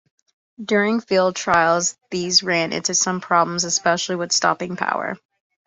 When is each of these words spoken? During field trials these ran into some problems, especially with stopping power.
During 0.59 0.99
field 0.99 1.35
trials 1.35 1.95
these 2.09 2.41
ran 2.41 2.73
into 2.73 2.95
some 2.95 3.21
problems, 3.21 3.65
especially 3.65 4.15
with 4.15 4.31
stopping 4.31 4.75
power. 4.75 5.15